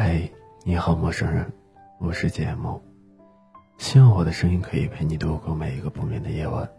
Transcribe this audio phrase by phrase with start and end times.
[0.00, 0.30] 嗨，
[0.62, 1.52] 你好，陌生人，
[1.98, 2.80] 我是简梦。
[3.78, 6.70] 希望我的声音可以陪你度过每一个不眠的夜晚，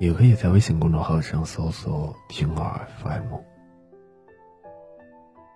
[0.00, 3.38] 也可以在微信公众号上搜索“听耳 FM”。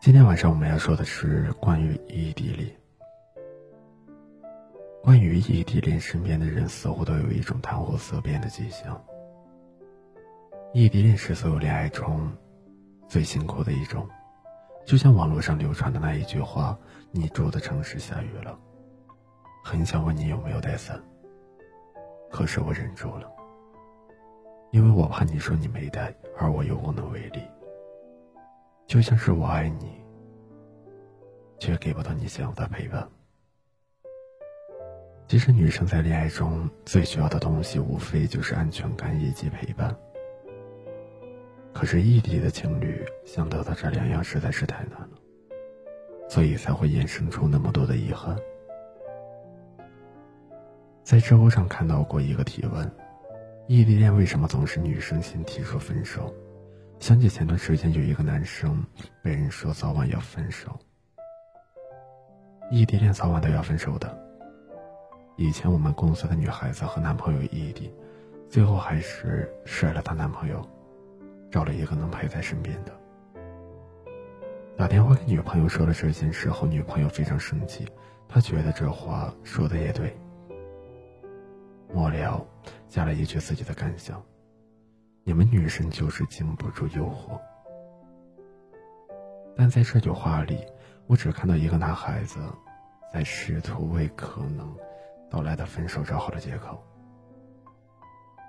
[0.00, 2.70] 今天晚上我们要说的是关于异地恋。
[5.02, 9.04] 关于异地恋，身边的人似乎都有一种谈火色变的迹象。
[10.72, 12.30] 异地恋是所有恋爱中
[13.08, 14.08] 最辛苦的一种。
[14.84, 16.78] 就像网络上流传的那一句话
[17.10, 18.58] ：“你住的城市下雨了，
[19.64, 21.02] 很想问你有没有带伞，
[22.30, 23.26] 可是我忍住了，
[24.72, 27.40] 因为我怕你说你没带，而我又无能为力。
[28.86, 30.04] 就像是我爱你，
[31.58, 33.08] 却给不到你想要的陪伴。
[35.26, 39.96] 其实女生在恋爱中最需要的东西，无非就是安全感以及陪伴。”
[41.74, 45.10] 可是异地的情侣想得到这两样实在是太难了，
[46.28, 48.34] 所以才会衍生出那么多的遗憾。
[51.02, 52.90] 在知乎上看到过一个提问：
[53.66, 56.32] 异地恋为什么总是女生先提出分手？
[57.00, 58.82] 想起前段时间有一个男生
[59.20, 60.78] 被人说早晚要分手，
[62.70, 64.16] 异地恋早晚都要分手的。
[65.36, 67.92] 以前我们公司的女孩子和男朋友异地，
[68.48, 70.66] 最后还是甩了她男朋友。
[71.54, 72.92] 找了一个能陪在身边的。
[74.76, 77.86] 打电话给女朋友说了这件事后，女朋友非常生气，
[78.28, 80.18] 她觉得这话说的也对。
[81.92, 82.44] 末了，
[82.88, 84.20] 加了一句自己的感想：
[85.22, 87.40] 你们女生就是经不住诱惑。
[89.56, 90.58] 但在这句话里，
[91.06, 92.40] 我只看到一个男孩子
[93.12, 94.76] 在试图为可能
[95.30, 96.82] 到来的分手找好了借口，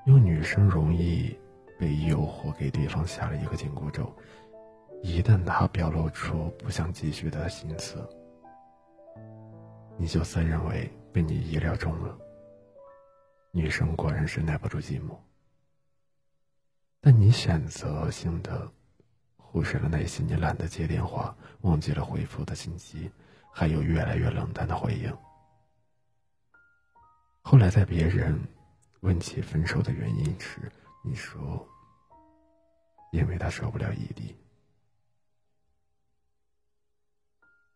[0.08, 1.38] 用女生容易。
[1.78, 4.12] 被诱惑给对方下了一个紧箍咒，
[5.02, 7.98] 一旦他表露出不想继续的心思，
[9.98, 12.18] 你就自认为被你意料中了。
[13.52, 15.16] 女生果然是耐不住寂寞，
[17.00, 18.69] 但你选择性的
[19.38, 23.09] 忽视了那些你懒得接电话、忘记了回复的信息，
[23.53, 25.09] 还有越来越冷淡的回应。
[27.42, 28.38] 后来在别人
[29.02, 30.69] 问起分手的原因时，
[31.08, 31.68] 你说，
[33.12, 34.36] 因为他受不了异地。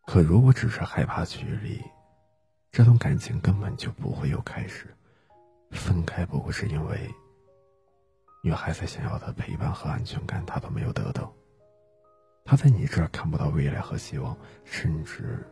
[0.07, 1.79] 可如果只是害怕距离，
[2.71, 4.87] 这段感情根本就不会有开始。
[5.69, 7.07] 分开不过是因为，
[8.43, 11.31] 女孩子想要的陪伴和安全感，她都没有得到。
[12.43, 15.47] 她在你这儿看不到未来和希望，甚至，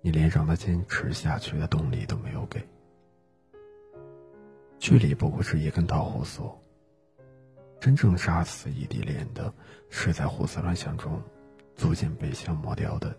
[0.00, 2.64] 你连让她坚持下去的动力都没有给。
[4.78, 6.56] 距离不过是一根导火索。
[7.80, 9.52] 真正杀死异地恋的，
[9.88, 11.22] 是在胡思乱想中，
[11.76, 13.16] 逐渐被消磨掉的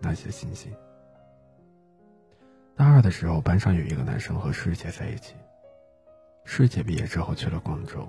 [0.00, 0.72] 那些信心。
[2.76, 5.34] 大二的时候，班上有一个男生和师姐在一起。
[6.44, 8.08] 师姐毕业之后去了广州，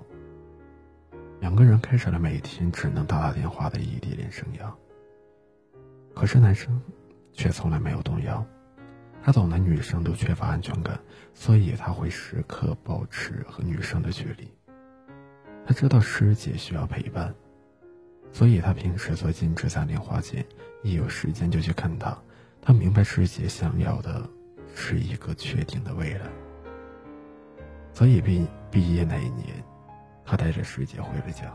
[1.40, 4.72] 两个人开始了每天只能打打电话的异地恋生涯。
[6.16, 6.82] 可是男生
[7.32, 8.46] 却从来没有动摇，
[9.24, 11.00] 他懂得女生都缺乏安全感，
[11.34, 14.48] 所以他会时刻保持和女生的距离。
[15.66, 17.34] 他知道师姐需要陪伴，
[18.31, 20.46] 所以他平时做兼职攒零花钱，
[20.81, 22.18] 一有时间就去看她。
[22.62, 24.28] 他明白师姐想要的
[24.75, 26.25] 是一个确定的未来，
[27.94, 29.47] 所以毕毕业那一年，
[30.25, 31.51] 他带着师姐回了家。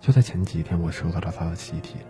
[0.00, 2.00] 就在前几天，我收到了他的喜帖。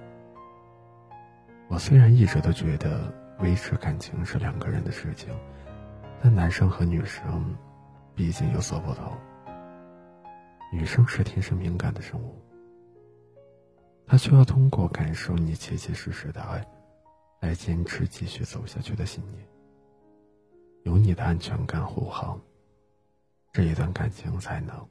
[1.68, 5.28] 我虽然一直都觉得维持感情是两个人的事情，
[6.22, 7.56] 但男生和女生
[8.14, 9.12] 毕竟有所不同。
[10.72, 12.42] 女生是天生敏感的生物，
[14.06, 16.66] 她需要通过感受你切切实实的爱，
[17.40, 19.48] 来坚持继续走下去的信念。
[20.82, 22.40] 有你的安全感护航，
[23.52, 24.88] 这一段感情才能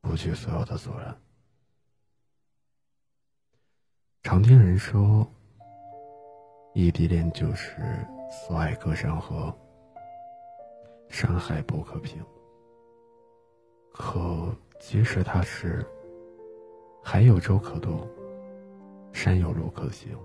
[0.00, 1.16] 不惧所有的阻拦。
[4.22, 5.26] 常听人说，
[6.74, 7.76] 异地恋就是
[8.30, 9.56] 所爱隔山河，
[11.08, 12.24] 山海不可平。
[13.92, 14.48] 可
[14.80, 15.84] 即使他是，
[17.02, 18.08] 海有舟可渡，
[19.12, 20.16] 山有路可行。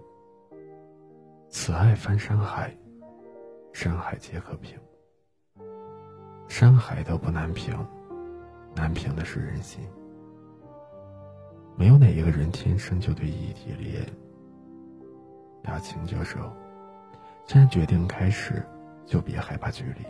[1.50, 2.75] 此爱翻山海，
[3.74, 4.80] 山海皆可平。
[6.48, 7.75] 山海都不难平，
[8.74, 9.88] 难平的是人心。
[11.75, 14.04] 没有哪一个人天生就对异地恋
[15.62, 16.40] 打情就手。
[17.46, 18.66] 既然决定开始，
[19.06, 20.06] 就别害怕距离。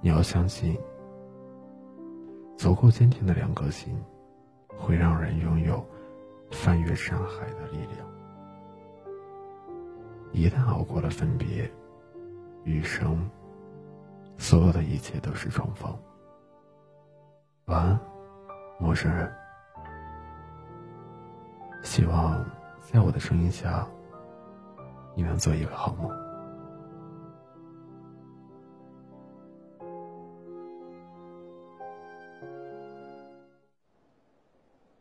[0.00, 0.78] 你要相信。
[2.62, 3.92] 足够坚定的两颗心，
[4.78, 5.84] 会让人拥有
[6.52, 8.08] 翻越山海的力量。
[10.30, 11.68] 一旦熬过了分别，
[12.62, 13.28] 余生
[14.38, 15.92] 所有的一切都是重逢。
[17.64, 18.00] 晚安，
[18.78, 19.28] 陌生人。
[21.82, 22.48] 希望
[22.80, 23.84] 在我的声音下，
[25.16, 26.21] 你能做一个好梦。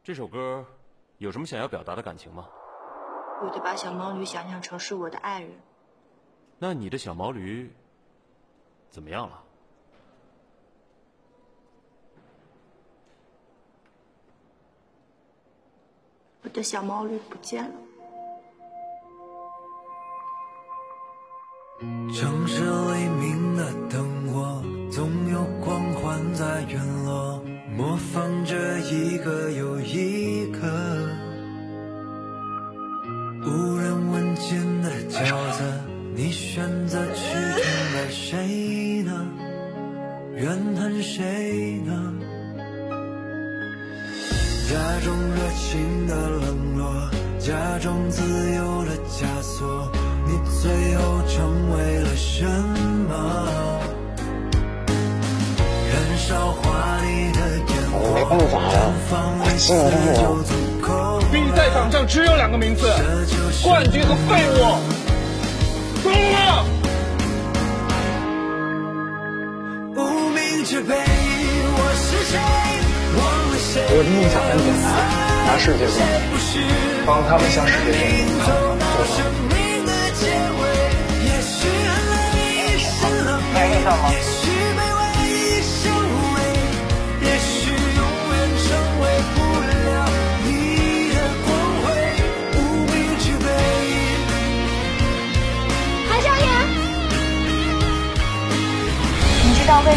[0.03, 0.65] 这首歌
[1.19, 2.47] 有什么想要表达的感情吗？
[3.43, 5.51] 我就把小毛驴想象成是我的爱人。
[6.57, 7.71] 那你的小毛驴
[8.89, 9.43] 怎么样了？
[16.43, 17.75] 我的小毛驴不见了。
[22.13, 23.00] 城市黎
[40.35, 41.91] 怨恨谁呢？
[44.69, 48.21] 假装热情的冷落，假装自
[48.55, 49.91] 由的枷锁，
[50.25, 53.13] 你最后成为了什么？
[55.89, 56.61] 燃烧华
[57.01, 57.99] 丽的烟火，
[58.71, 58.73] 绽
[59.09, 59.75] 放微笑
[60.15, 61.19] 就足够。
[61.29, 62.87] 比赛场上只有两个名字：
[63.63, 64.59] 冠军和废物。
[66.01, 66.80] 懂了。
[70.73, 70.79] 我
[71.99, 72.39] 是谁？
[73.19, 73.19] 忘
[73.51, 73.83] 了谁？
[73.91, 74.87] 我的梦想很简单，
[75.45, 75.99] 拿世界冠
[76.47, 76.63] 军，
[77.05, 79.03] 帮他们向世界证明他们做到了。
[83.53, 84.07] 来一场吗？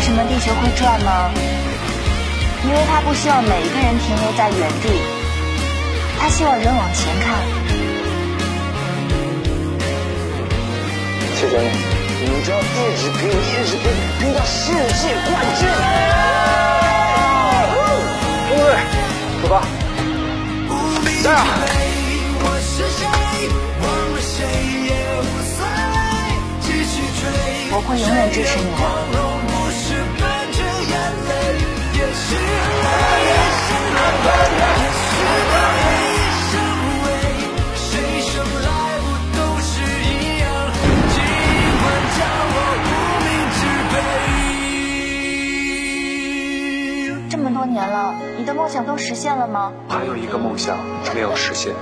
[0.04, 1.30] 什么地球会转吗？
[2.62, 5.00] 因为他不希望每一个人停留在原地，
[6.20, 7.24] 他希望人往前看。
[11.34, 11.68] 谢谢你，
[12.20, 12.62] 你就要一
[13.00, 13.32] 直拼，一
[13.66, 13.84] 直拼，
[14.20, 15.66] 拼到世界冠军！
[17.72, 18.60] 中队，
[19.40, 19.52] 出发！
[21.22, 21.40] 加油！
[27.76, 29.23] 我会永远支持你的。
[47.30, 49.72] 这么多年了，你的梦想都实现了吗？
[49.88, 50.78] 还有一个梦想
[51.14, 51.74] 没有实现。